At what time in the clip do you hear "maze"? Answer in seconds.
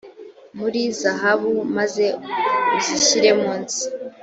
1.75-2.05